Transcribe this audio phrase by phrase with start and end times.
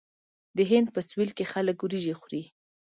[0.57, 2.41] د هند په سویل کې خلک وریجې خوري.